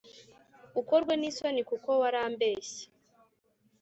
[0.79, 2.83] ukorwe n ‘isoni kuko warambeshye.